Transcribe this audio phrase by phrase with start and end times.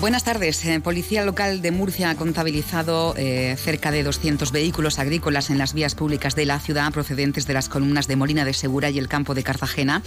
[0.00, 0.64] Buenas tardes.
[0.64, 5.74] Eh, Policía Local de Murcia ha contabilizado eh, cerca de 200 vehículos agrícolas en las
[5.74, 9.08] vías públicas de la ciudad procedentes de las columnas de Molina de Segura y el
[9.08, 10.02] campo de Cartagena.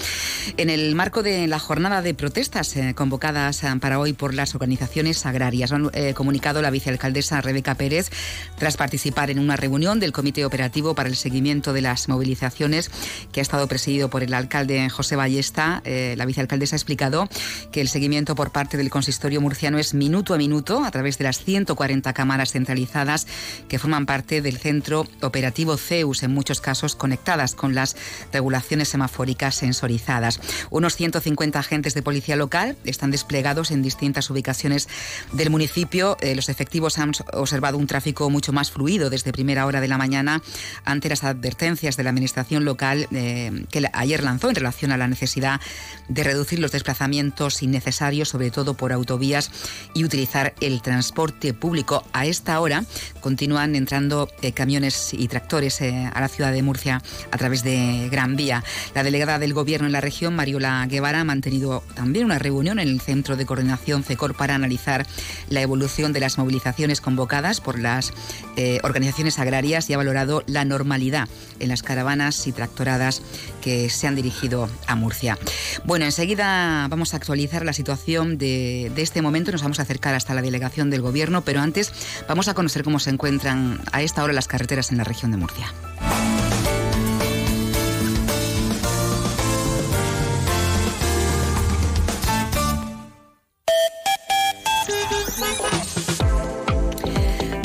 [0.57, 5.27] En el marco de la jornada de protestas eh, convocadas para hoy por las organizaciones
[5.27, 8.09] agrarias, han comunicado la vicealcaldesa Rebeca Pérez
[8.57, 12.89] tras participar en una reunión del Comité Operativo para el Seguimiento de las Movilizaciones
[13.31, 15.83] que ha estado presidido por el alcalde José Ballesta.
[15.85, 17.29] la vicealcaldesa ha explicado
[17.71, 21.43] que el seguimiento por parte del consistorio murciano minuto a minuto a través de las
[21.43, 23.27] 140 cámaras centralizadas
[23.67, 27.97] que forman parte del centro operativo CEUS, en muchos casos conectadas con las
[28.31, 30.39] regulaciones semafóricas sensorizadas.
[30.69, 34.87] Unos 150 agentes de policía local están desplegados en distintas ubicaciones
[35.33, 36.17] del municipio.
[36.21, 39.97] Eh, los efectivos han observado un tráfico mucho más fluido desde primera hora de la
[39.97, 40.41] mañana
[40.85, 45.07] ante las advertencias de la administración local eh, que ayer lanzó en relación a la
[45.07, 45.59] necesidad
[46.07, 49.51] de reducir los desplazamientos innecesarios, sobre todo por autovías
[49.93, 52.03] y utilizar el transporte público.
[52.13, 52.83] A esta hora
[53.19, 58.09] continúan entrando eh, camiones y tractores eh, a la ciudad de Murcia a través de
[58.11, 58.63] Gran Vía.
[58.95, 62.87] La delegada del Gobierno en la región, Mariola Guevara, ha mantenido también una reunión en
[62.87, 65.05] el Centro de Coordinación CECOR para analizar
[65.49, 68.13] la evolución de las movilizaciones convocadas por las
[68.57, 71.27] eh, organizaciones agrarias y ha valorado la normalidad
[71.59, 73.21] en las caravanas y tractoradas
[73.61, 75.37] que se han dirigido a Murcia.
[75.85, 79.51] Bueno, enseguida vamos a actualizar la situación de, de este momento.
[79.51, 81.91] Nos vamos a acercar hasta la delegación del Gobierno, pero antes
[82.27, 85.37] vamos a conocer cómo se encuentran a esta hora las carreteras en la región de
[85.37, 85.73] Murcia.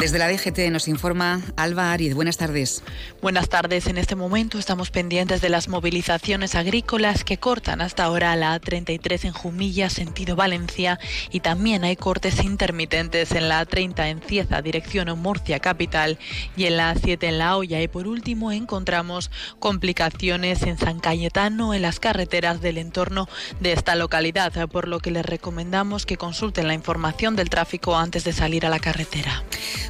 [0.09, 2.15] Desde la DGT nos informa Alba Ariz.
[2.15, 2.83] Buenas tardes.
[3.21, 3.89] Buenas tardes.
[3.89, 9.27] En este momento estamos pendientes de las movilizaciones agrícolas que cortan hasta ahora la A33
[9.27, 10.99] en Jumilla, sentido Valencia,
[11.31, 16.19] y también hay cortes intermitentes en la A30 en Cieza, dirección Murcia capital,
[16.57, 17.83] y en la A7 en La Hoya.
[17.83, 23.29] Y por último encontramos complicaciones en San Cayetano, en las carreteras del entorno
[23.61, 28.25] de esta localidad, por lo que les recomendamos que consulten la información del tráfico antes
[28.25, 29.45] de salir a la carretera.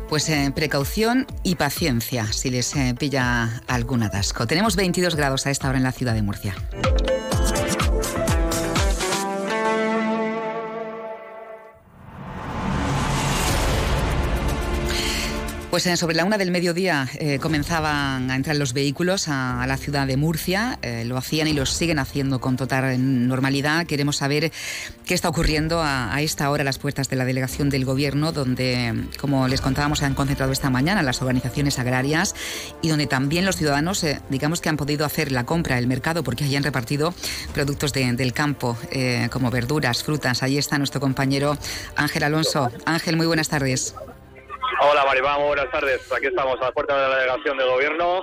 [0.09, 4.47] Pues eh, precaución y paciencia si les eh, pilla algún atasco.
[4.47, 6.55] Tenemos 22 grados a esta hora en la ciudad de Murcia.
[15.71, 19.77] Pues eh, sobre la una del mediodía eh, comenzaban a entrar los vehículos a, la
[19.77, 20.79] ciudad de Murcia.
[20.81, 23.85] Eh, lo hacían y lo siguen haciendo con total normalidad.
[23.85, 24.51] Queremos saber
[25.05, 28.95] qué está ocurriendo a, esta hora a las puertas de la delegación del Gobierno, donde,
[29.21, 32.35] como les contábamos, se han concentrado esta mañana las organizaciones agrarias
[32.81, 36.45] y donde también los ciudadanos, digamos que han podido hacer la compra, el mercado, porque
[36.45, 37.13] hayan repartido
[37.53, 38.79] productos del campo,
[39.31, 40.43] como verduras, frutas.
[40.43, 41.59] Ahí está nuestro compañero
[41.95, 42.73] Ángel Alonso.
[42.87, 43.95] Ángel, muy buenas tardes.
[44.77, 46.13] Hola Maribán, buenas tardes.
[46.13, 48.23] Aquí estamos a la puerta de la delegación de gobierno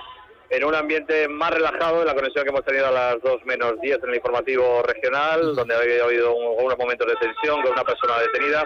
[0.50, 3.74] en un ambiente más relajado en la conexión que hemos tenido a las 2 menos
[3.82, 8.20] 10 en el informativo regional, donde ha habido algunos momentos de tensión con una persona
[8.20, 8.64] detenida.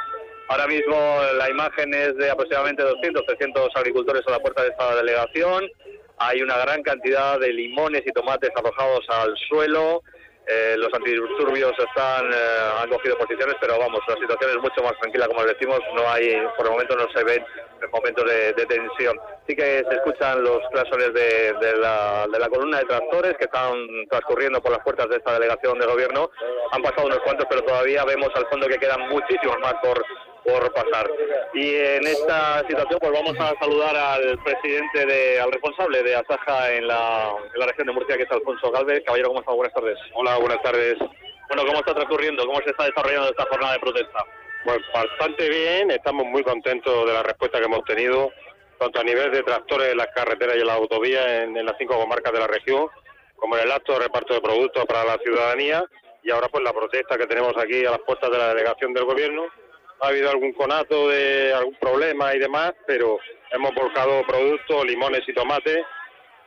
[0.50, 0.96] Ahora mismo
[1.36, 5.68] la imagen es de aproximadamente 200, 300 agricultores a la puerta de esta delegación.
[6.20, 10.04] Hay una gran cantidad de limones y tomates arrojados al suelo.
[10.48, 14.94] Eh, los antidisturbios están, eh, han cogido posiciones, pero vamos, la situación es mucho más
[15.00, 17.46] tranquila, como decimos, no hay, por el momento no se ven
[17.92, 19.20] momentos de, tensión.
[19.48, 23.74] Sí que se escuchan los clasones de, la, de la columna de tractores que están
[24.10, 26.30] transcurriendo por las puertas de esta delegación de gobierno.
[26.72, 30.04] Han pasado unos cuantos, pero todavía vemos al fondo que quedan muchísimos más por,
[30.46, 31.10] por pasar.
[31.54, 36.74] Y en esta situación pues vamos a saludar al presidente, de, al responsable de Asaja
[36.74, 39.04] en la, en la región de Murcia, que es Alfonso Galvez.
[39.06, 39.54] Caballero, ¿cómo está?
[39.54, 39.98] Buenas tardes.
[40.14, 40.98] Hola, buenas tardes.
[41.48, 42.46] Bueno, ¿cómo está transcurriendo?
[42.46, 44.24] ¿Cómo se está desarrollando esta jornada de protesta?
[44.64, 48.32] Pues bastante bien, estamos muy contentos de la respuesta que hemos tenido,
[48.78, 51.76] tanto a nivel de tractores en las carreteras y en las autovías en, en las
[51.78, 52.88] cinco comarcas de la región,
[53.36, 55.84] como en el acto de reparto de productos para la ciudadanía
[56.24, 59.06] y ahora pues la protesta que tenemos aquí a las puertas de la delegación del
[59.06, 59.48] gobierno
[60.02, 63.18] ha habido algún conato de algún problema y demás, pero
[63.52, 65.80] hemos volcado productos, limones y tomates.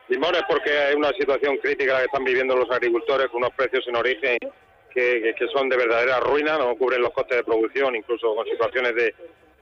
[0.07, 3.95] Limones porque hay una situación crítica que están viviendo los agricultores con unos precios en
[3.95, 4.37] origen
[4.93, 9.13] que, son de verdadera ruina, no cubren los costes de producción, incluso con situaciones de,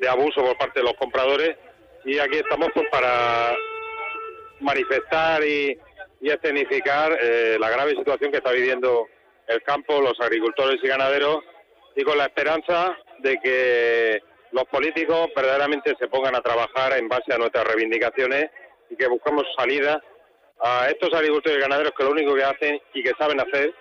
[0.08, 1.56] abuso por parte de los compradores.
[2.06, 3.56] y aquí estamos pues para
[4.60, 5.78] manifestar y,
[6.22, 9.08] escenificar eh, la grave situación que está viviendo
[9.48, 11.40] el campo, los agricultores y ganaderos
[11.96, 17.34] y con la esperanza de que los políticos verdaderamente se pongan a trabajar en base
[17.34, 18.52] a nuestras reivindicaciones
[18.90, 20.00] y que busquemos salida
[20.60, 23.74] a estos agricultores y ganaderos que lo único que hacen y que saben hacer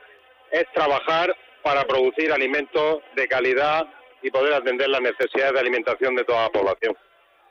[0.50, 3.86] es trabajar para producir alimentos de calidad
[4.22, 6.96] y poder atender las necesidades de alimentación de toda la población.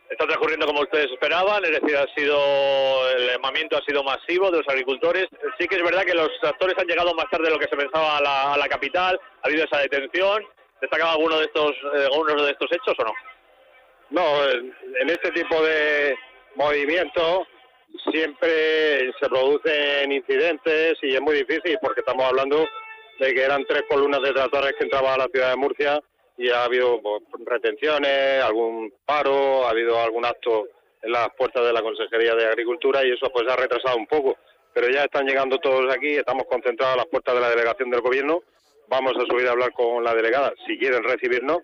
[0.09, 4.57] Está transcurriendo como ustedes esperaban, es decir, ha sido el llamamiento ha sido masivo de
[4.57, 5.27] los agricultores.
[5.59, 7.77] Sí que es verdad que los actores han llegado más tarde de lo que se
[7.77, 10.43] pensaba a la, capital, ha habido esa detención.
[10.81, 13.13] ¿Destacaba alguno de estos eh, algunos de estos hechos o no?
[14.09, 16.17] No, en este tipo de
[16.55, 17.47] movimientos
[18.11, 22.65] siempre se producen incidentes y es muy difícil porque estamos hablando
[23.19, 26.01] de que eran tres columnas de tractores que entraban a la ciudad de Murcia
[26.37, 30.67] y ha habido pues, retenciones, algún paro, ha habido algún acto
[31.01, 34.37] en las puertas de la Consejería de Agricultura y eso pues ha retrasado un poco.
[34.73, 38.01] Pero ya están llegando todos aquí, estamos concentrados a las puertas de la delegación del
[38.01, 38.43] Gobierno.
[38.87, 41.59] Vamos a subir a hablar con la delegada, si quieren recibirnos,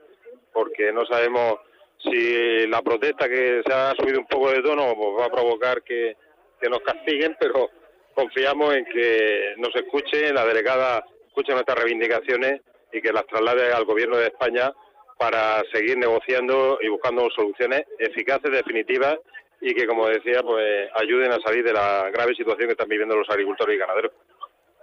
[0.52, 1.60] porque no sabemos
[2.04, 5.82] si la protesta que se ha subido un poco de tono pues va a provocar
[5.84, 6.18] que,
[6.62, 7.70] que nos castiguen, pero
[8.14, 11.04] confiamos en que nos escuche, la delegada
[11.36, 12.62] escuche nuestras reivindicaciones
[12.94, 14.72] y que las traslade al Gobierno de España
[15.18, 19.18] para seguir negociando y buscando soluciones eficaces, definitivas
[19.60, 23.18] y que, como decía, pues ayuden a salir de la grave situación que están viviendo
[23.18, 24.14] los agricultores y ganaderos.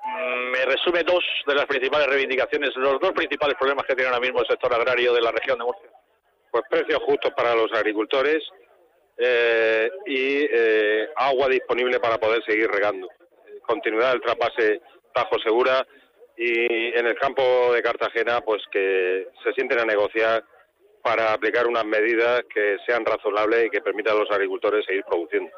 [0.05, 4.21] Mm, me resume dos de las principales reivindicaciones, los dos principales problemas que tiene ahora
[4.21, 5.91] mismo el sector agrario de la región de Murcia.
[6.51, 8.43] Pues precios justos para los agricultores
[9.17, 13.09] eh, y eh, agua disponible para poder seguir regando.
[13.67, 14.83] Continuidad del traspase
[15.15, 15.87] Tajo Segura
[16.37, 20.45] y en el campo de Cartagena pues que se sienten a negociar
[21.03, 25.51] para aplicar unas medidas que sean razonables y que permitan a los agricultores seguir produciendo.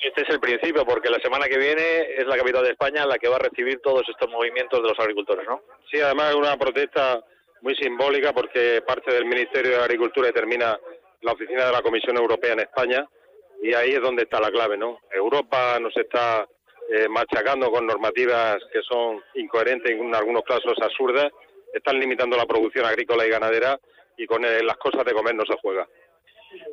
[0.00, 3.18] Este es el principio, porque la semana que viene es la capital de España la
[3.18, 5.62] que va a recibir todos estos movimientos de los agricultores, ¿no?
[5.90, 7.24] Sí, además es una protesta
[7.62, 10.78] muy simbólica porque parte del Ministerio de Agricultura determina
[11.22, 13.08] la oficina de la Comisión Europea en España
[13.62, 14.98] y ahí es donde está la clave, ¿no?
[15.10, 16.46] Europa nos está
[16.90, 21.32] eh, machacando con normativas que son incoherentes en algunos casos absurdas,
[21.72, 23.78] están limitando la producción agrícola y ganadera
[24.16, 25.88] y con eh, las cosas de comer no se juega.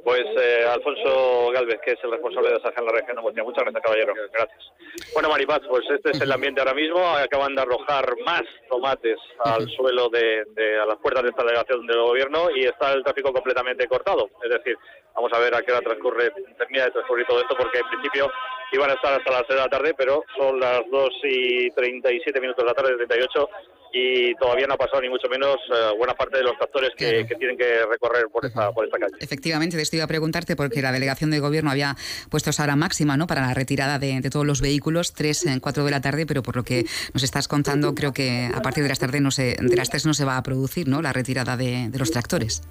[0.03, 3.63] Pues eh, Alfonso Galvez, que es el responsable de esa en la región de Muchas
[3.63, 4.13] gracias, caballero.
[4.33, 4.71] Gracias.
[5.13, 6.99] Bueno, Maripaz, pues este es el ambiente ahora mismo.
[6.99, 10.43] Acaban de arrojar más tomates al suelo de,
[10.81, 14.29] a las puertas de esta delegación del gobierno y está el tráfico completamente cortado.
[14.43, 14.77] Es decir,
[15.15, 18.31] vamos a ver a qué hora transcurre, termina de transcurrir todo esto, porque en principio
[18.71, 22.41] iban a estar hasta las 6 de la tarde, pero son las 2 y 37
[22.41, 23.49] minutos de la tarde, 38,
[23.93, 27.25] y todavía no ha pasado ni mucho menos eh, buena parte de los tractores que,
[27.37, 29.15] tienen que recorrer por esta, por esta calle.
[29.19, 31.95] Efectivamente, te estoy a preguntarte porque la delegación de gobierno había
[32.29, 33.27] puesto esa hora máxima ¿no?
[33.27, 36.55] para la retirada de, todos los vehículos, 3 en 4 de la tarde, pero por
[36.55, 39.75] lo que nos estás contando, creo que a partir de las, tarde no se, de
[39.75, 41.01] las 3 no se va a producir ¿no?
[41.01, 42.61] la retirada de, los tractores.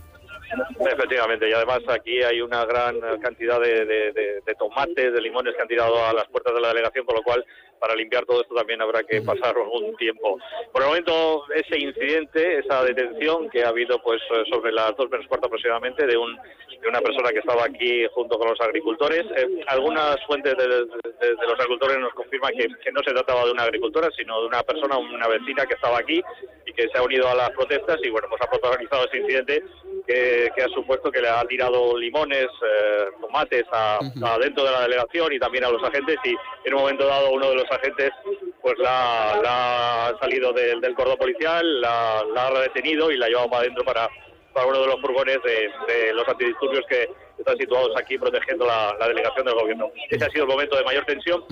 [0.81, 5.69] Efectivamente, y además aquí hay una gran cantidad de, de, tomates, de limones que han
[5.69, 7.45] tirado a las puertas de la delegación, por lo cual
[7.81, 10.38] para limpiar todo esto también habrá que pasar algún tiempo.
[10.71, 15.11] Por el momento, ese incidente, esa detención que ha habido pues eh, sobre las dos
[15.11, 19.25] menos cuarto aproximadamente de, un, de una persona que estaba aquí junto con los agricultores.
[19.35, 24.11] Eh, algunas fuentes de, los agricultores nos confirman que, no se trataba de una agricultora,
[24.16, 26.21] sino de una persona, una vecina que estaba aquí
[26.66, 29.64] y que se ha unido a las protestas y bueno, pues ha protagonizado ese incidente
[30.11, 33.99] que, ha supuesto que le ha tirado limones, eh, tomates a,
[34.40, 37.50] dentro de la delegación y también a los agentes y en un momento dado uno
[37.50, 38.11] de los agentes
[38.61, 43.62] pues la, ha salido del, cordón policial, la, ha detenido y la ha llevado para
[43.62, 44.09] adentro para,
[44.52, 49.47] para uno de los furgones de, los antidisturbios que están situados aquí protegiendo la, delegación
[49.47, 49.90] del gobierno.
[50.09, 51.45] Ese ha sido el momento de mayor tensión.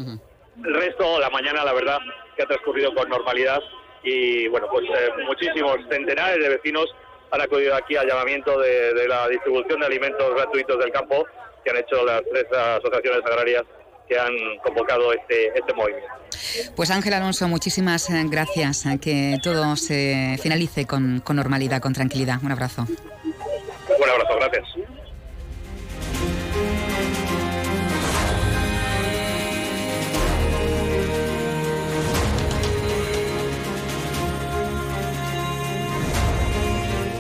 [0.65, 1.99] El resto, la mañana, la verdad,
[2.37, 3.63] que ha transcurrido con normalidad
[4.03, 6.87] y bueno, pues eh, muchísimos centenares de vecinos
[7.31, 11.27] han acudido aquí al llamamiento de, de, la distribución de alimentos gratuitos del campo
[11.65, 13.65] que han hecho las tres asociaciones agrarias
[14.09, 14.33] que han
[14.65, 16.09] convocado este, este movimiento.
[16.75, 18.87] Pues Ángel Alonso, muchísimas eh, gracias.
[18.87, 22.39] Eh, que todo se finalice con, con normalidad, con tranquilidad.
[22.43, 22.87] Un abrazo.
[22.87, 24.98] Un abrazo, gracias.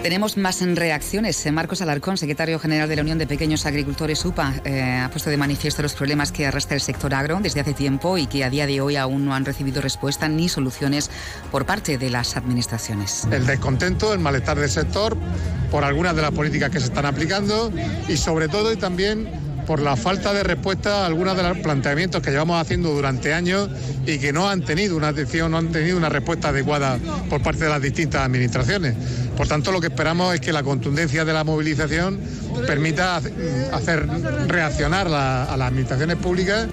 [0.03, 1.45] Tenemos más reacciones.
[1.53, 5.37] Marcos Alarcón, secretario general de la Unión de Pequeños Agricultores UPA, eh, ha puesto de
[5.37, 8.67] manifiesto los problemas que arrastra el sector agro desde hace tiempo y que a día
[8.67, 11.11] de hoy aún no han recibido respuesta ni soluciones
[11.51, 13.27] por parte de las administraciones.
[13.31, 15.17] El descontento, el malestar del sector
[15.71, 17.73] por algunas de las políticas que se están aplicando
[18.09, 19.29] y sobre todo y también
[19.69, 23.69] por la falta de respuesta a algunos de los planteamientos que llevamos haciendo durante años
[24.07, 27.65] y que no han tenido una atención, no han tenido una respuesta adecuada por parte
[27.65, 28.95] de las distintas administraciones.
[29.39, 32.19] Por tanto, lo que esperamos es que la contundencia de la movilización
[32.67, 33.19] permita
[33.73, 34.05] hacer
[34.49, 36.67] reaccionar a las administraciones públicas.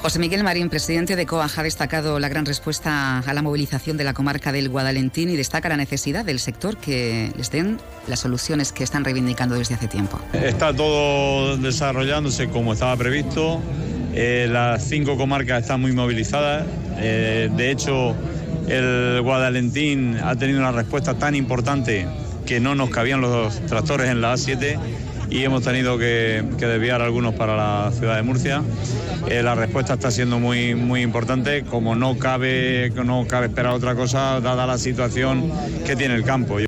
[0.00, 4.04] José Miguel Marín, presidente de COAJ, ha destacado la gran respuesta a la movilización de
[4.04, 8.70] la comarca del Guadalentín y destaca la necesidad del sector que les den las soluciones
[8.70, 10.20] que están reivindicando desde hace tiempo.
[10.32, 13.60] Está todo desarrollándose como estaba previsto.
[14.14, 16.64] Eh, las cinco comarcas están muy movilizadas.
[16.98, 18.14] Eh, de hecho,
[18.68, 22.06] el Guadalentín ha tenido una respuesta tan importante
[22.46, 24.78] que no nos cabían los tractores en la A7
[25.30, 28.62] y hemos tenido que, desviar algunos para la ciudad de Murcia.
[29.28, 33.94] Eh, la respuesta está siendo muy, muy importante, como no cabe, no cabe esperar otra
[33.94, 35.52] cosa, dada la situación
[35.84, 36.58] que tiene el campo.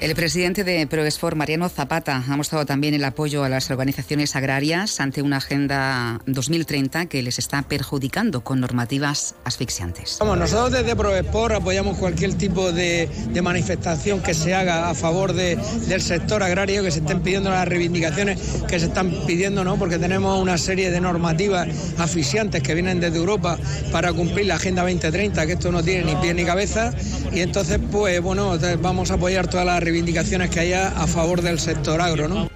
[0.00, 5.00] El presidente de Proesfor, Mariano Zapata, ha mostrado también el apoyo a las organizaciones agrarias
[5.00, 10.18] ante una agenda 2030 que les está perjudicando con normativas asfixiantes.
[10.20, 13.08] Vamos, nosotros desde Proespor apoyamos cualquier tipo de,
[13.42, 18.38] manifestación que se haga a favor del sector agrario, que se estén pidiendo las reivindicaciones
[18.68, 19.78] que se están pidiendo, ¿no?
[19.78, 23.58] porque tenemos una serie de normativas asfixiantes que vienen desde Europa
[23.90, 26.92] para cumplir la Agenda 2030, que esto no tiene ni pie ni cabeza,
[27.32, 31.58] y entonces, pues bueno, vamos a apoyar todas las reivindicaciones que haya a favor del
[31.58, 32.50] sector agro, ¿no?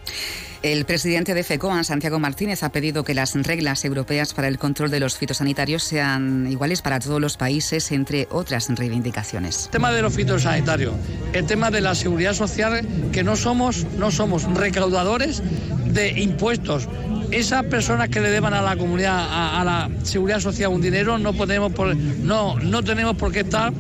[0.63, 4.91] El presidente de FECOAN, Santiago Martínez, ha pedido que las reglas europeas para el control
[4.91, 9.65] de los fitosanitarios sean iguales para todos los países, entre otras reivindicaciones.
[9.65, 10.95] El tema de los fitosanitarios,
[11.33, 15.43] el tema de la seguridad social, que no somos, no somos recaudadores
[15.87, 16.87] de impuestos.
[17.33, 21.33] Esas personas que le deban a la comunidad, a, la seguridad social un dinero, no
[21.33, 23.73] podemos por, no, no tenemos por qué estar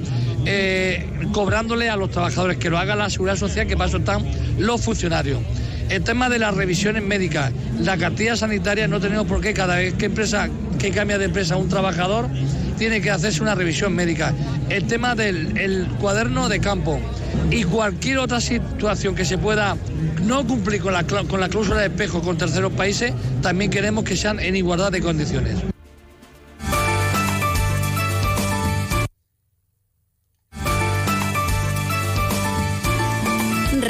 [0.47, 4.25] eh, cobrándole a los trabajadores, que lo haga la seguridad social, que para eso están
[4.59, 5.41] los funcionarios.
[5.89, 9.95] El tema de las revisiones médicas, la cartilla sanitaria, no tenemos por qué cada vez
[9.95, 12.29] que empresa que cambia de empresa un trabajador
[12.79, 14.33] tiene que hacerse una revisión médica.
[14.69, 16.99] El tema del cuaderno de campo
[17.51, 19.77] y cualquier otra situación que se pueda
[20.25, 24.17] no cumplir con la, con la cláusula de espejo con terceros países, también queremos que
[24.17, 25.72] sean en igualdad de condiciones.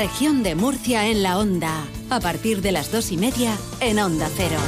[0.03, 1.87] Región de Murcia en la onda.
[2.11, 4.59] A partir de las dos y media en Onda Cero.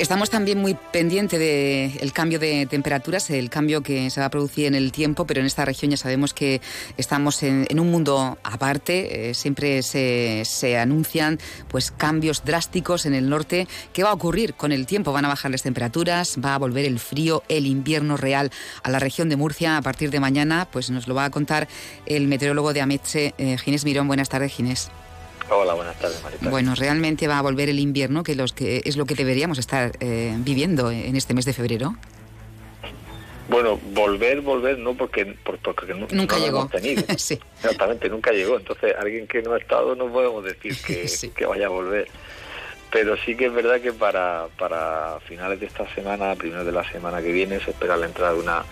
[0.00, 4.64] Estamos también muy pendientes del cambio de temperaturas, el cambio que se va a producir
[4.64, 6.62] en el tiempo, pero en esta región ya sabemos que
[6.96, 9.28] estamos en, un mundo aparte.
[9.28, 11.38] Eh, siempre se, se, anuncian
[11.68, 13.68] pues, cambios drásticos en el norte.
[13.92, 15.12] ¿Qué va a ocurrir con el tiempo?
[15.12, 16.38] ¿Van a bajar las temperaturas?
[16.42, 18.50] ¿Va a volver el frío, el invierno real
[18.82, 20.66] a la región de Murcia a partir de mañana?
[20.72, 21.68] Pues nos lo va a contar
[22.06, 24.08] el meteorólogo de Ameche, eh, Ginés Mirón.
[24.08, 24.90] Buenas tardes, Ginés.
[25.50, 26.22] Hola, buenas tardes.
[26.42, 29.92] Bueno, realmente va a volver el invierno, que, los que es lo que deberíamos estar
[29.98, 31.96] eh, viviendo en este mes de febrero.
[33.48, 36.58] Bueno, volver, volver, no, porque, porque nunca no llegó.
[36.58, 37.02] Lo hemos tenido.
[37.08, 38.58] Exactamente, nunca llegó.
[38.58, 42.06] Entonces, alguien que no ha estado no podemos decir que, que vaya a volver.
[42.92, 46.88] Pero sí que es verdad que para, para finales de esta semana, primero de la
[46.90, 48.64] semana que viene, se espera la entrada de una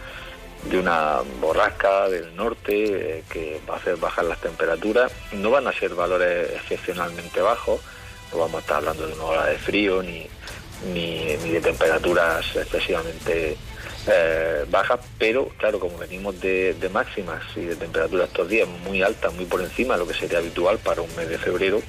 [0.65, 5.13] de una borrasca del norte eh, que va a hacer bajar las temperaturas.
[5.33, 7.81] No van a ser valores excepcionalmente bajos,
[8.33, 10.27] no vamos a estar hablando de una hora de frío ni,
[10.93, 13.57] ni, de temperaturas excesivamente
[14.07, 19.33] eh, bajas, pero claro, como venimos de, máximas y de temperaturas estos días muy altas,
[19.35, 21.81] muy por encima de lo que sería habitual para un mes de febrero,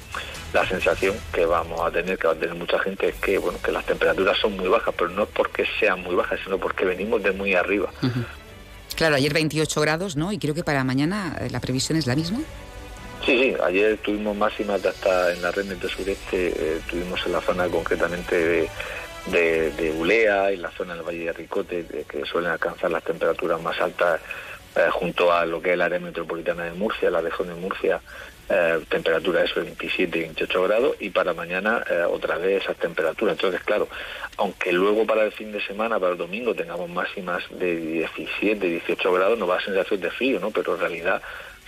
[0.52, 3.58] la sensación que vamos a tener, que va a tener mucha gente, es que bueno,
[3.62, 6.84] que las temperaturas son muy bajas, pero no es porque sean muy bajas, sino porque
[6.84, 7.90] venimos de muy arriba.
[8.96, 10.32] Claro, ayer 28 grados, ¿no?
[10.32, 12.40] Y creo que para mañana eh, la previsión es la misma.
[13.24, 17.40] Sí, sí, ayer tuvimos máximas hasta en la red del sureste, eh, tuvimos en la
[17.40, 18.68] zona concretamente
[19.26, 23.60] de, de, Ulea, en la zona del Valle de Ricote, que suelen alcanzar las temperaturas
[23.60, 24.20] más altas
[24.76, 28.00] eh, junto a lo que es el área metropolitana de Murcia, la región de Murcia,
[28.50, 33.36] eh, temperatura eso 27 y 28 grados y para mañana eh, otra vez esas temperaturas.
[33.36, 33.88] Entonces, claro,
[34.38, 39.12] aunque luego para el fin de semana, para el domingo, tengamos máximas de 17, 18
[39.12, 40.50] grados, nos va a sensación de frío, ¿no?
[40.50, 41.22] Pero en realidad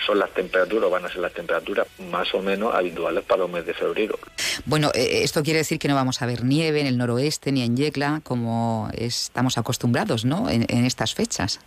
[0.04, 3.64] son las temperaturas, van a ser las temperaturas más o menos habituales para el mes
[3.64, 4.18] de febrero.
[4.64, 7.62] Bueno, eh, esto quiere decir que no vamos a ver nieve en el noroeste ni
[7.62, 10.50] en Yecla como estamos acostumbrados, ¿no?
[10.50, 11.60] en estas fechas.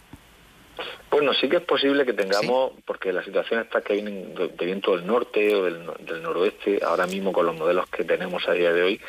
[1.10, 4.96] Bueno, sí que es posible que tengamos, porque la situación está que vienen de viento
[4.96, 8.84] del norte o del, noroeste, ahora mismo con los modelos que tenemos a día de
[8.84, 9.02] hoy,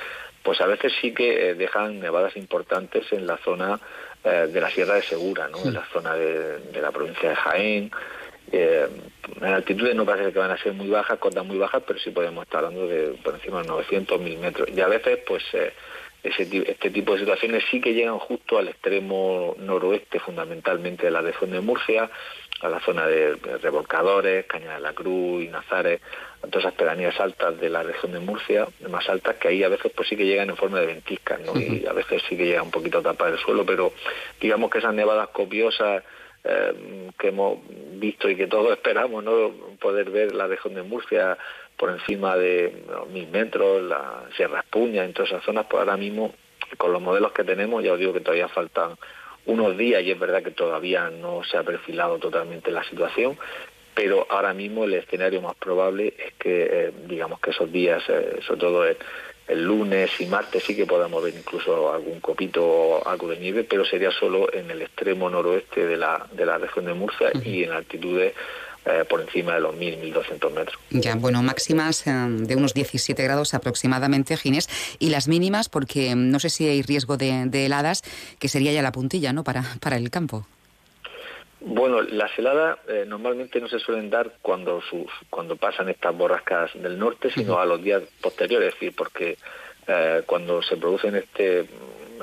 [0.42, 3.80] pues a veces sí que eh, dejan nevadas importantes en la zona
[4.22, 5.58] eh, de la Sierra de Segura, ¿no?
[5.64, 7.90] en la zona de, la provincia de Jaén,
[8.52, 8.86] Eh,
[9.40, 12.10] en altitudes no parece que van a ser muy bajas, cotas muy bajas, pero sí
[12.10, 14.68] podemos estar hablando de por encima de 900, 1000 metros.
[14.72, 15.72] Y a veces, pues, eh,
[16.28, 21.50] este tipo de situaciones sí que llegan justo al extremo noroeste, fundamentalmente de la región
[21.50, 22.10] de Murcia,
[22.60, 26.00] a la zona de Revolcadores, Caña de la Cruz y Nazares,
[26.42, 29.68] a todas esas pedanías altas de la región de Murcia, más altas, que ahí a
[29.68, 31.58] veces pues sí que llegan en forma de ventiscas, ¿no?
[31.58, 33.92] Y a veces sí que llega un poquito a tapar el suelo, pero
[34.40, 36.02] digamos que esas nevadas copiosas
[36.44, 37.58] eh, que hemos
[37.94, 39.50] visto y que todos esperamos, ¿no?
[39.80, 41.36] Poder ver la región de Murcia
[41.76, 46.32] por encima de mil metros, la Sierra Espuña, en todas esas zonas, pues ahora mismo,
[46.78, 48.96] con los modelos que tenemos, ya os digo que todavía faltan
[49.46, 53.38] unos días y es verdad que todavía no se ha perfilado totalmente la situación,
[53.94, 58.40] pero ahora mismo el escenario más probable es que, eh, digamos que esos días, eh,
[58.46, 58.96] sobre todo el,
[59.48, 63.84] lunes y martes, sí que podamos ver incluso algún copito o algo de nieve, pero
[63.84, 67.70] sería solo en el extremo noroeste de la, de la región de Murcia y en
[67.70, 68.34] altitudes
[68.86, 70.78] eh, por encima de los 1.000, 1.200 metros.
[70.90, 74.68] Ya, bueno, máximas eh, de unos 17 grados aproximadamente, Ginés,
[75.00, 78.02] y las mínimas, porque no sé si hay riesgo de, heladas,
[78.38, 80.46] que sería ya la puntilla, ¿no?, para, para el campo.
[81.60, 84.80] Bueno, las heladas eh, normalmente no se suelen dar cuando
[85.30, 89.36] cuando pasan estas borrascas del norte, sino a los días posteriores, es decir, porque
[90.26, 91.64] cuando se producen este,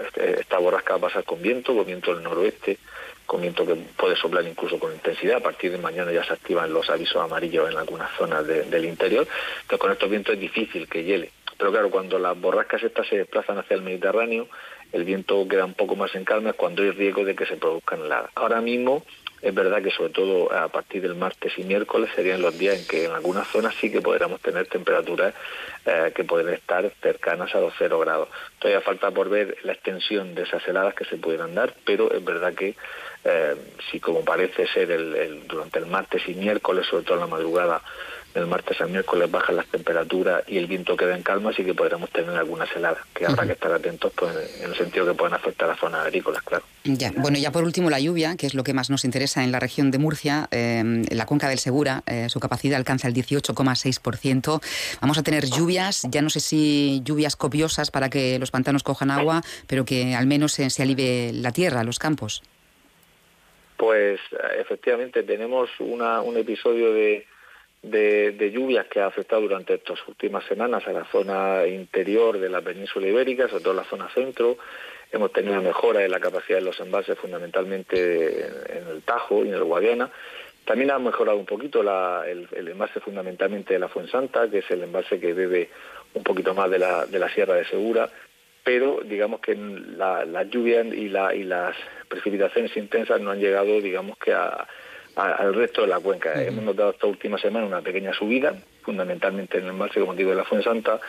[0.01, 2.77] este, esta borrasca va a pasar con viento, con viento del noroeste,
[3.25, 5.37] comienzo que puede soplar incluso con intensidad.
[5.37, 9.27] A partir de mañana ya se activan los avisos amarillos en algunas zonas del interior.
[9.61, 11.31] Entonces con estos vientos es difícil que hiele.
[11.57, 14.47] Pero claro, cuando las borrascas estas se desplazan hacia el Mediterráneo,
[14.91, 18.01] el viento queda un poco más en calma cuando hay riesgo de que se produzcan
[18.01, 18.31] heladas.
[18.35, 19.03] Ahora mismo
[19.43, 22.87] es verdad que sobre todo a partir del martes y miércoles serían los días en
[22.87, 25.35] que en algunas zonas sí que podríamos tener temperaturas
[25.85, 28.29] eh, que pueden estar cercanas a los cero grados.
[28.59, 32.23] Todavía falta por ver la extensión de esas heladas que se pudieran dar, pero es
[32.23, 32.75] verdad que
[33.25, 33.55] eh,
[33.91, 37.81] si como parece ser el, durante el martes y miércoles, sobre todo en la madrugada,
[38.33, 41.73] del martes al miércoles bajan las temperaturas y el viento queda en calma, sí que
[41.73, 45.33] podremos tener algunas heladas, que habrá que estar atentos pues, en el sentido que pueden
[45.33, 46.63] afectar a zonas agrícolas, claro.
[46.83, 49.51] Ya, bueno, ya por último la lluvia, que es lo que más nos interesa en
[49.51, 53.13] la región de Murcia, en eh, la cuenca del Segura, eh, su capacidad alcanza el
[53.13, 54.61] 18,6%.
[55.01, 59.11] Vamos a tener lluvias, ya no sé si lluvias copiosas para que los pantanos cojan
[59.11, 62.41] agua, pero que al menos se, se alivie la tierra, los campos.
[63.77, 64.19] Pues
[64.59, 67.25] efectivamente tenemos un episodio de,
[67.83, 72.61] de, lluvias que ha afectado durante estas últimas semanas a la zona interior de la
[72.61, 74.57] península ibérica, sobre todo la zona centro.
[75.11, 79.53] Hemos tenido mejora en la capacidad de los embalses, fundamentalmente en el Tajo y en
[79.53, 80.09] el Guadiana.
[80.65, 85.19] También ha mejorado un poquito el, embalse fundamentalmente de la Fuensanta, que es el embalse
[85.19, 85.69] que bebe
[86.13, 88.09] un poquito más de la, de la Sierra de Segura,
[88.63, 91.75] pero digamos que la, la lluvia y, y las
[92.07, 94.33] precipitaciones intensas no han llegado, digamos que
[95.15, 96.41] al resto de la cuenca.
[96.41, 100.37] Hemos notado esta última semana una pequeña subida, fundamentalmente en el embalse, como digo, de
[100.37, 100.99] la Fuensanta,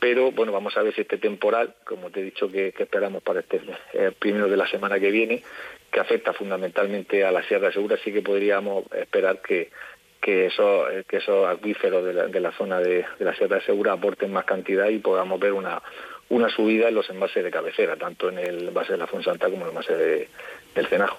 [0.00, 3.40] pero bueno, vamos a ver si este temporal, como te he dicho que, esperamos para
[3.40, 3.60] este
[3.94, 5.42] eh, primero de la semana que viene,
[5.90, 9.70] que afecta fundamentalmente a la Sierra Segura, sí que podríamos esperar que,
[10.20, 13.92] que esos, que esos acuíferos de la, de la zona de, de la Sierra Segura
[13.92, 15.82] aporten más cantidad y podamos ver una,
[16.28, 19.62] una subida en los envases de cabecera, tanto en el envase de la Fuensanta como
[19.62, 20.28] en el envase de,
[20.74, 21.18] del Cenajo.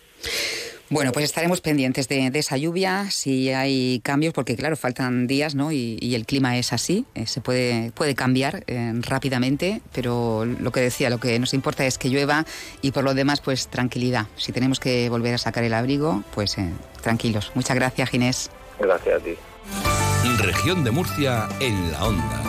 [0.91, 5.71] Bueno, pues estaremos pendientes de, esa lluvia, si hay cambios, porque claro, faltan días, ¿no?
[5.71, 10.82] Y, el clima es así, eh, se puede, puede cambiar eh, rápidamente, pero lo que
[10.82, 12.45] decía, lo que nos importa es que llueva
[12.82, 14.25] y por lo demás, pues tranquilidad.
[14.36, 16.71] Si tenemos que volver a sacar el abrigo, pues eh,
[17.03, 17.51] tranquilos.
[17.53, 18.49] Muchas gracias, Ginés.
[18.79, 19.36] Gracias a ti.
[20.39, 22.49] Región de Murcia en la onda.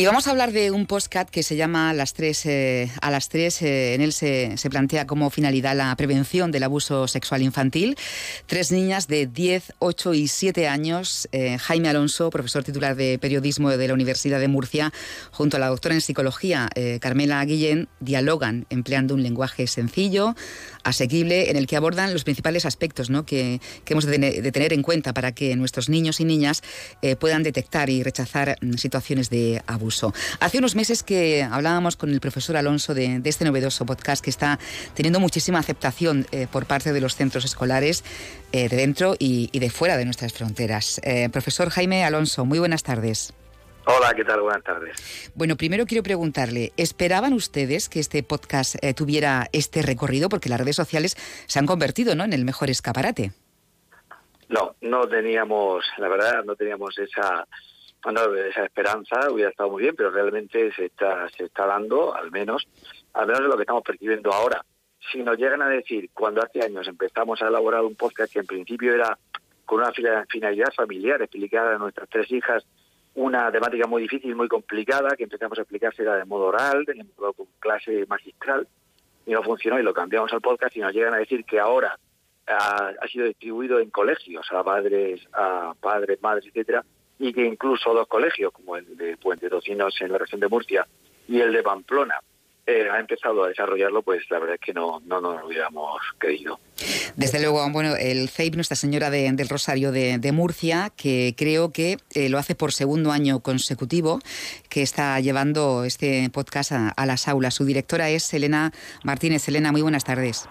[0.00, 2.46] Y vamos a hablar de un postcat que se llama A las tres.
[2.46, 7.06] Eh, a las tres eh, en él se, plantea como finalidad la prevención del abuso
[7.06, 7.98] sexual infantil.
[8.46, 11.28] Tres niñas de 10, 8 y 7 años.
[11.32, 14.90] Eh, Jaime Alonso, profesor titular de periodismo de la Universidad de Murcia,
[15.32, 20.34] junto a la doctora en psicología Carmela Guillén, dialogan empleando un lenguaje sencillo,
[20.82, 23.26] asequible, en el que abordan los principales aspectos ¿no?
[23.26, 26.62] que, hemos de tener, en cuenta para que nuestros niños y niñas
[27.18, 29.89] puedan detectar y rechazar mm, situaciones de abuso.
[30.40, 34.58] Hace unos meses que hablábamos con el profesor Alonso de, este novedoso podcast que está
[34.94, 38.04] teniendo muchísima aceptación eh, por parte de los centros escolares
[38.52, 41.00] eh, de dentro y, de fuera de nuestras fronteras.
[41.04, 43.32] Eh, profesor Jaime Alonso, muy buenas tardes.
[43.86, 44.40] Hola, ¿qué tal?
[44.42, 45.32] Buenas tardes.
[45.34, 50.28] Bueno, primero quiero preguntarle, ¿esperaban ustedes que este podcast tuviera este recorrido?
[50.28, 52.22] Porque las redes sociales se han convertido ¿no?
[52.24, 53.32] en el mejor escaparate.
[54.48, 57.46] No, no teníamos, la verdad, no teníamos esa
[58.02, 62.30] bueno, esa esperanza hubiera estado muy bien, pero realmente se está, se está dando, al
[62.30, 62.66] menos,
[63.12, 64.64] al menos de lo que estamos percibiendo ahora.
[65.12, 68.46] Si nos llegan a decir, cuando hace años empezamos a elaborar un podcast que en
[68.46, 69.18] principio era
[69.64, 72.66] con una finalidad familiar, explicar a nuestras tres hijas
[73.14, 77.32] una temática muy difícil, muy complicada, que empezamos a explicarse de modo oral, de modo
[77.32, 78.66] con clase magistral,
[79.26, 81.98] y no funcionó y lo cambiamos al podcast y nos llegan a decir que ahora
[82.46, 86.84] ha, ha sido distribuido en colegios a padres, a padres, madres, etcétera,
[87.20, 90.86] y que incluso dos colegios, como el de Puente Tocinos en la región de Murcia
[91.28, 92.14] y el de Pamplona,
[92.66, 96.00] eh, ha empezado a desarrollarlo, pues la verdad es que no, no nos lo hubiéramos
[96.16, 96.58] creído.
[97.16, 102.30] Desde luego, bueno, el CEIP, Nuestra Señora del Rosario de, Murcia, que creo que eh,
[102.30, 104.20] lo hace por segundo año consecutivo,
[104.70, 107.54] que está llevando este podcast a, las aulas.
[107.54, 108.72] Su directora es Elena
[109.04, 109.46] Martínez.
[109.48, 110.48] Elena, muy buenas tardes.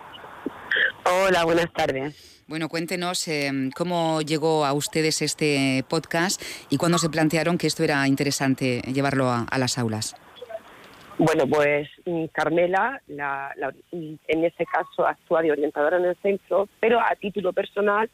[1.06, 2.39] Hola, buenas tardes.
[2.50, 7.84] Bueno, cuéntenos em, cómo llegó a ustedes este podcast y cuándo se plantearon que esto
[7.84, 10.16] era interesante llevarlo a las aulas.
[11.20, 17.14] Bueno, pues mm, Carmela, en ese caso, actúa de orientadora en el centro, pero a
[17.22, 18.10] título personal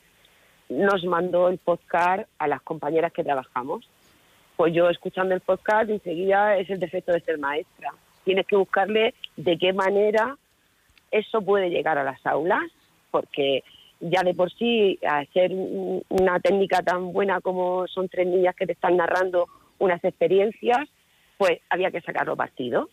[0.68, 3.90] nos mandó el podcast a las compañeras que trabajamos.
[4.58, 7.94] Pues yo escuchando el podcast enseguida es el defecto de ser maestra.
[8.26, 10.36] Tienes que buscarle de qué manera
[11.10, 12.64] eso puede llegar a las aulas,
[13.12, 13.64] porque
[14.00, 15.52] ya de por sí, hacer
[16.10, 19.48] una técnica tan buena como son tres niñas que te están narrando
[19.80, 20.88] unas experiencias,
[21.38, 22.90] pues había que sacarlo partido.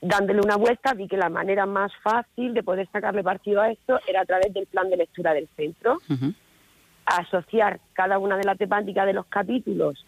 [0.00, 4.00] Dándole una vuelta vi que la manera más fácil de poder sacarle partido a esto
[4.06, 5.98] era a través del plan de lectura del centro,
[7.04, 10.06] asociar cada una de las temáticas de los capítulos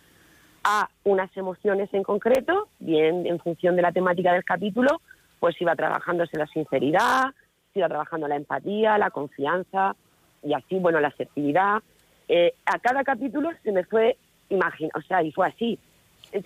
[0.64, 5.00] a unas emociones en concreto, bien en función de la temática del capítulo,
[5.40, 7.34] pues iba trabajándose la sinceridad,
[7.72, 9.96] se iba trabajando la empatía, la confianza
[10.42, 11.82] y así, bueno, la asertividad.
[12.28, 14.16] Eh, a cada capítulo se me fue,
[14.48, 15.78] imagina, o sea, y fue así,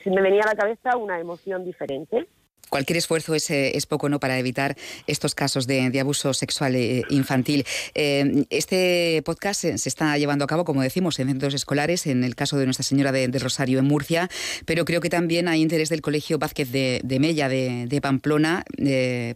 [0.03, 2.27] se me venía a la cabeza una emoción diferente.
[2.69, 4.77] Cualquier esfuerzo es, eh, es, poco no para evitar
[5.07, 7.65] estos casos de, abuso sexual eh, infantil.
[7.95, 12.35] Eh, este podcast se, está llevando a cabo, como decimos, en centros escolares, en el
[12.35, 14.29] caso de Nuestra Señora de, Rosario en Murcia,
[14.65, 18.65] pero creo que también hay interés del Colegio Vázquez de, Mella de, Pamplona.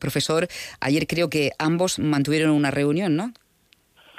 [0.00, 0.48] profesor,
[0.80, 3.32] ayer creo que ambos mantuvieron una reunión, ¿no?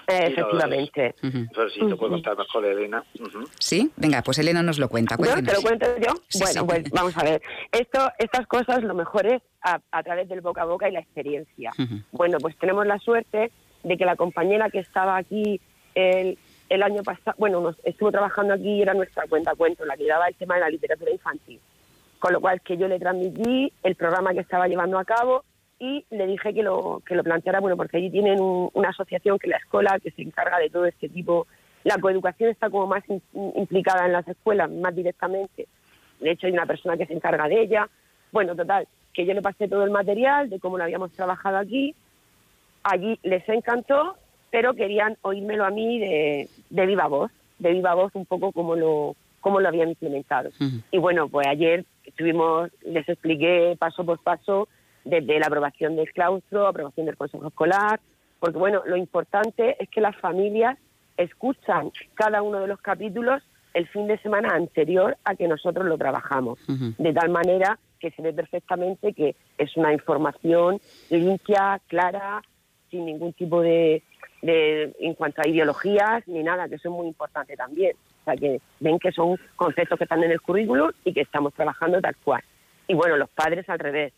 [0.07, 1.15] Efectivamente.
[1.21, 3.03] sí, te puedo contar mejor, Elena.
[3.59, 5.15] Sí, venga, pues Elena nos lo cuenta.
[5.17, 5.23] ¿No?
[5.43, 6.13] ¿Te lo cuento yo?
[6.39, 7.41] bueno, pues vamos a ver.
[7.71, 11.71] Esto, estas cosas lo mejor es a, través del boca a boca y la experiencia.
[12.11, 13.51] Bueno, pues tenemos la suerte
[13.83, 15.59] de que la compañera que estaba aquí
[15.95, 16.37] el,
[16.69, 20.27] el año pasado, bueno, estuvo trabajando aquí y era nuestra cuenta cuento, la que daba
[20.27, 21.59] el tema de la literatura infantil.
[22.19, 25.43] Con lo cual que yo le transmití el programa que estaba llevando a cabo
[25.81, 29.47] y le dije que lo, que lo planteara, bueno, porque allí tienen una asociación que
[29.47, 31.47] es la escuela que se encarga de todo este tipo.
[31.83, 35.67] La coeducación está como más implicada en las escuelas, más directamente.
[36.19, 37.89] De hecho, hay una persona que se encarga de ella.
[38.31, 41.95] Bueno, total, que yo le pasé todo el material de cómo lo habíamos trabajado aquí.
[42.83, 44.15] Allí les encantó,
[44.51, 48.75] pero querían oírmelo a mí de, de viva voz, de viva voz un poco como
[48.75, 50.51] lo, cómo lo habían implementado.
[50.91, 54.67] Y bueno, pues ayer estuvimos, les expliqué paso por paso
[55.03, 57.99] desde la aprobación del claustro, aprobación del consejo escolar,
[58.39, 60.77] porque bueno, lo importante es que las familias
[61.17, 65.97] escuchan cada uno de los capítulos el fin de semana anterior a que nosotros lo
[65.97, 72.41] trabajamos, de tal manera que se ve perfectamente que es una información limpia, clara,
[72.89, 74.03] sin ningún tipo de,
[74.41, 77.95] de en cuanto a ideologías ni nada, que eso es muy importante también.
[78.21, 81.53] O sea, que ven que son conceptos que están en el currículum y que estamos
[81.53, 82.43] trabajando tal cual.
[82.87, 84.13] Y bueno, los padres al revés,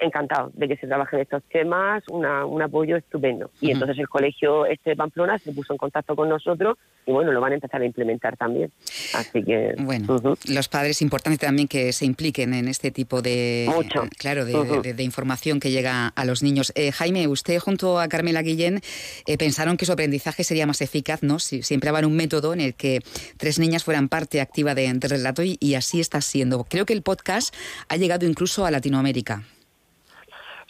[0.00, 3.50] encantado de que se trabajen estos temas, un apoyo estupendo.
[3.60, 7.32] Y entonces el colegio este de Pamplona se puso en contacto con nosotros y bueno,
[7.32, 8.72] lo van a empezar a implementar también.
[9.14, 9.74] Así que...
[9.78, 13.66] Bueno, los padres, importante también que se impliquen en este tipo de...
[13.72, 14.04] Mucho.
[14.18, 16.72] Claro, de, información que llega a los niños.
[16.74, 18.80] Eh, Jaime, usted junto a Carmela Guillén
[19.26, 21.38] eh, pensaron que su aprendizaje sería más eficaz, ¿no?
[21.38, 23.00] Si, si empleaban un método en el que
[23.36, 26.64] tres niñas fueran parte activa del relato y, y así está siendo.
[26.64, 27.54] Creo que el podcast
[27.88, 29.44] ha llegado incluso a Latinoamérica.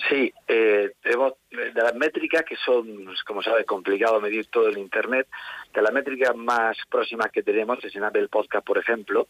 [0.08, 5.26] Sí, eh, tenemos de las métricas que son, como sabes, complicado medir todo en Internet,
[5.72, 9.26] de las métricas más próximas que tenemos es en Apple Podcast, por ejemplo,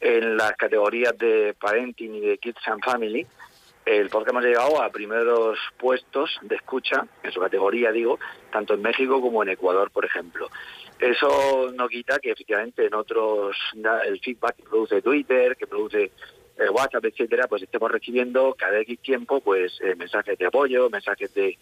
[0.00, 3.26] en las categorías de Parenting y de Kids and Family,
[3.88, 8.18] el podcast hemos llegado a primeros puestos de escucha, en su categoría digo,
[8.52, 10.50] tanto en México como en Ecuador, por ejemplo.
[10.98, 13.56] Eso no quita que efectivamente en otros,
[14.04, 16.10] el feedback que produce Twitter, que produce
[16.58, 21.32] eh, WhatsApp, etcétera, pues estemos recibiendo cada X tiempo pues eh, mensajes de apoyo, mensajes
[21.34, 21.56] de,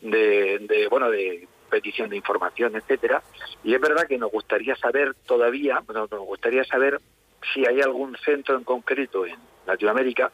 [0.00, 3.22] de, bueno, de petición de información, etcétera.
[3.62, 7.00] Y es verdad que nos gustaría saber todavía, nos gustaría saber
[7.54, 9.36] si hay algún centro en concreto en
[9.66, 10.32] Latinoamérica,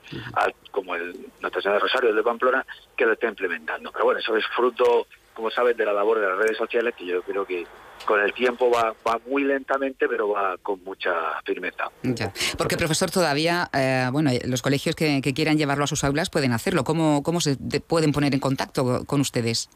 [0.71, 2.65] como el Nuestra Señora de Rosario de Pamplona,
[2.97, 3.93] que lo está implementando.
[3.93, 7.05] Pero bueno, eso es fruto, como sabes, de la labor de las redes sociales, que
[7.05, 7.67] yo creo que
[8.07, 11.13] con el tiempo va, va muy lentamente, pero va con mucha
[11.45, 11.91] firmeza.
[12.03, 12.33] Ya.
[12.57, 16.85] Porque, profesor, todavía, eh, bueno, los colegios que, quieran llevarlo a sus aulas pueden hacerlo.
[16.85, 19.69] ¿Cómo, cómo se pueden poner en contacto con ustedes?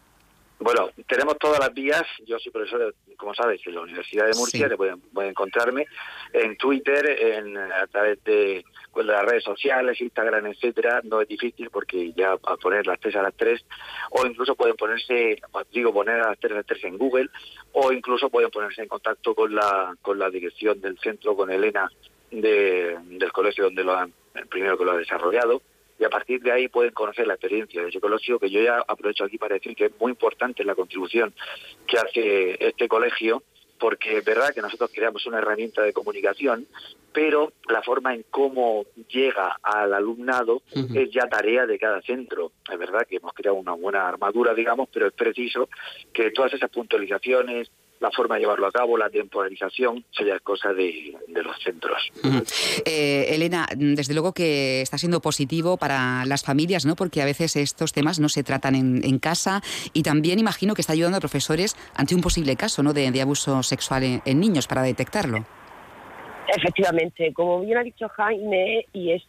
[0.59, 2.05] Bueno, tenemos todas las vías.
[2.27, 4.69] Yo soy profesor, como sabes, en la Universidad de Murcia.
[4.69, 5.87] Te pueden, encontrarme
[6.33, 11.01] en Twitter, en, a través de, pues, las redes sociales, Instagram, etcétera.
[11.05, 13.65] No es difícil porque ya a poner las tres a las tres,
[14.11, 15.41] o incluso pueden ponerse,
[15.73, 17.29] digo, poner a las tres a las tres en Google,
[17.73, 21.91] o incluso pueden ponerse en contacto con la con la dirección del centro, con Elena
[22.31, 25.63] de, del colegio donde lo han, el primero que lo ha desarrollado
[26.01, 29.25] y a partir de ahí pueden conocer la experiencia de psicología, que yo ya aprovecho
[29.25, 31.35] aquí para decir que es muy importante la contribución
[31.87, 33.43] que hace este colegio,
[33.81, 36.67] porque es verdad que nosotros creamos una herramienta de comunicación,
[37.13, 40.63] pero la forma en cómo llega al alumnado
[40.95, 42.53] es ya tarea de cada centro.
[42.71, 45.69] Es verdad que hemos creado una buena armadura, digamos, pero es preciso
[46.13, 51.15] que todas esas puntualizaciones, la forma de llevarlo a cabo, la temporalización, sería cosa de,
[51.29, 52.11] los centros.
[52.87, 56.97] Eh, Elena, desde luego que está siendo positivo para las familias, ¿no?
[56.97, 59.61] Porque a veces estos temas no se tratan en, casa
[59.93, 62.95] y también imagino que está ayudando a profesores ante un posible caso, ¿no?
[62.95, 65.45] De, abuso sexual en, niños para detectarlo.
[66.57, 69.23] Efectivamente, como bien ha dicho Jaime, y es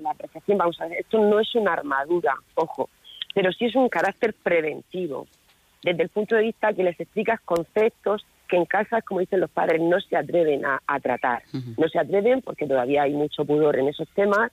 [0.00, 2.88] la apreciación, vamos a ver, esto no es una armadura, ojo,
[3.34, 5.26] pero sí es un carácter preventivo
[5.82, 9.50] desde el punto de vista que les explicas conceptos que en casa, como dicen los
[9.50, 11.42] padres, no se atreven a, tratar.
[11.76, 14.52] No se atreven porque todavía hay mucho pudor en esos temas.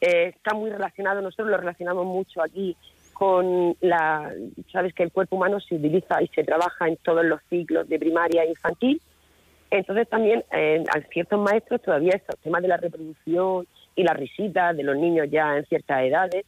[0.00, 2.76] Eh, está muy relacionado, nosotros lo relacionamos mucho aquí
[3.12, 4.32] con la,
[4.72, 7.98] sabes que el cuerpo humano se utiliza y se trabaja en todos los ciclos de
[7.98, 9.00] primaria e infantil.
[9.70, 14.76] Entonces también eh, a ciertos maestros todavía estos temas de la reproducción y las risitas
[14.76, 16.44] de los niños ya en ciertas edades,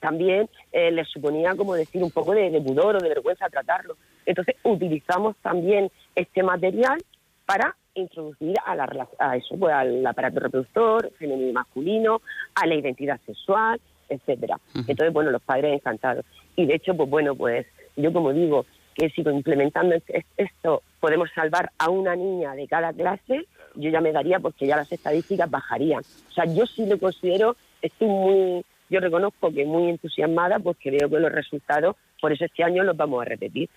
[0.00, 3.96] también eh, les suponía, como decir, un poco de, pudor o de vergüenza tratarlo.
[4.26, 7.02] Entonces utilizamos también este material
[7.46, 12.22] para introducir a, la, a eso, pues, al aparato reproductor, femenino y masculino,
[12.54, 14.58] a la identidad sexual, etcétera.
[14.74, 16.24] Entonces, bueno, los padres encantados.
[16.56, 19.94] Y de hecho, pues bueno, pues yo como digo, que si implementando
[20.36, 24.76] esto podemos salvar a una niña de cada clase, yo ya me daría porque ya
[24.76, 26.02] las estadísticas bajarían.
[26.28, 31.08] O sea, yo sí lo considero, estoy muy yo reconozco que muy entusiasmada porque veo
[31.08, 33.70] que los resultados, por eso este año los vamos a repetir.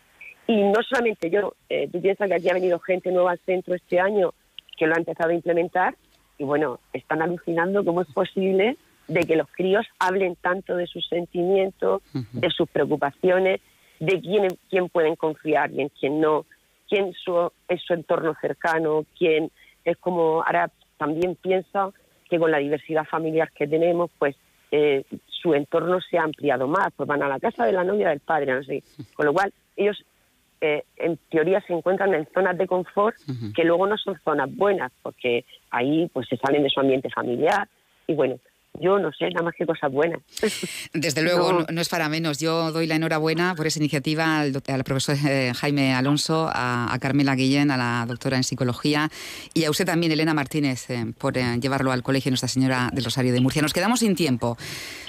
[0.48, 3.76] Y no solamente yo, eh, tú piensas que aquí ha venido gente nueva al centro
[3.76, 4.34] este año
[4.78, 5.96] que lo ha empezado a implementar
[6.38, 8.76] y bueno, están alucinando cómo es posible
[9.08, 13.62] de que los críos hablen tanto de sus sentimientos, de sus preocupaciones,
[14.00, 16.46] de quién, quién pueden confiar y en quién no,
[16.90, 19.52] quién su, es su entorno cercano, quién
[19.86, 21.92] es como ahora también piensa
[22.30, 24.36] que con la diversidad familiar que tenemos, pues
[24.76, 28.10] eh, su entorno se ha ampliado más, pues van a la casa de la novia
[28.10, 28.82] del padre, no sé.
[29.14, 30.04] Con lo cual, ellos
[30.62, 33.16] eh, en teoría se encuentran en zonas de confort
[33.56, 37.68] que luego no son zonas buenas, porque ahí pues se salen de su ambiente familiar
[38.08, 38.38] y bueno,
[38.80, 40.20] yo no sé, nada más que cosas buenas.
[40.94, 41.82] Desde luego, no.
[41.82, 42.40] es para menos.
[42.40, 47.72] Yo doy la enhorabuena por esa iniciativa al, profesor eh, Jaime Alonso, a, Carmela Guillén,
[47.72, 49.10] a la doctora en psicología,
[49.54, 53.04] y a usted también, Elena Martínez, eh, por eh, llevarlo al Colegio Nuestra Señora del
[53.04, 53.62] Rosario de Murcia.
[53.62, 54.58] Nos quedamos sin tiempo.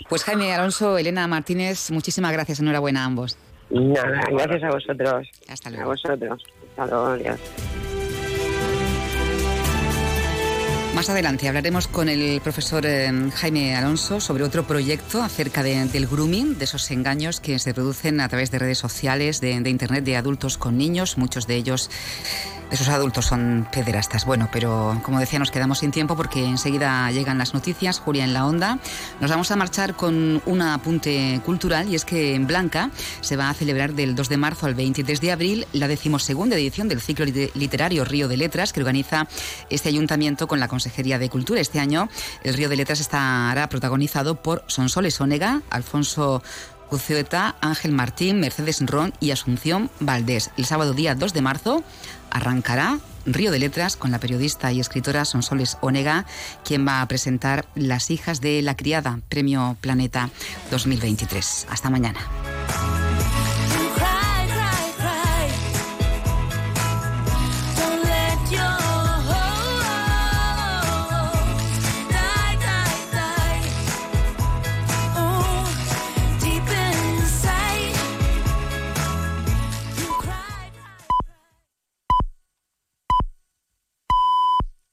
[0.08, 2.60] Pues Jaime Alonso, Elena Martínez, muchísimas gracias.
[2.60, 3.38] Enhorabuena a ambos.
[3.70, 5.28] Nada, gracias a vosotros.
[5.48, 5.84] Hasta luego.
[5.84, 6.44] A vosotros.
[6.76, 7.40] Hasta luego, adiós.
[10.94, 16.56] Más adelante hablaremos con el profesor eh, Jaime Alonso sobre otro proyecto acerca del grooming,
[16.56, 20.16] de esos engaños que se producen a través de redes sociales, de, de Internet, de
[20.16, 21.90] adultos con niños, muchos de ellos
[22.74, 24.24] esos adultos son pederastas.
[24.24, 28.00] Bueno, pero como decía, nos quedamos sin tiempo porque enseguida llegan las noticias.
[28.00, 28.78] Julia en la onda.
[29.20, 33.48] Nos vamos a marchar con un apunte cultural y es que en Blanca se va
[33.48, 37.24] a celebrar del 2 de marzo al 23 de abril la decimosegunda edición del ciclo
[37.24, 39.28] literario Río de Letras que organiza
[39.70, 41.60] este ayuntamiento con la Consejería de Cultura.
[41.60, 42.08] Este año
[42.42, 46.42] el Río de Letras estará protagonizado por Sonsoles Onega, Alfonso
[46.88, 50.50] Cuceta, Ángel Martín, Mercedes Ron y Asunción Valdés.
[50.56, 51.82] El sábado día 2 de marzo
[52.34, 56.26] arrancará Río de Letras con la periodista y escritora Sonsoles Onega,
[56.62, 60.28] quien va a presentar Las hijas de la criada, Premio Planeta
[60.70, 61.68] 2023.
[61.70, 62.20] Hasta mañana.